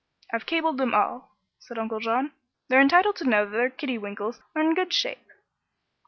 [0.33, 2.31] "I've cabled them all," said Uncle John.
[2.69, 5.29] "They're entitled to know that their kidiwinkles are in good shape."